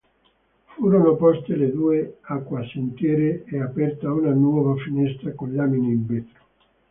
Furono 0.75 1.13
poste 1.15 1.55
le 1.55 1.71
due 1.71 2.17
acquasantiere 2.21 3.43
e 3.45 3.61
aperta 3.61 4.11
una 4.11 4.31
nuova 4.33 4.73
finestra 4.77 5.31
con 5.35 5.53
lamine 5.53 5.91
in 5.93 6.05
vetro. 6.07 6.39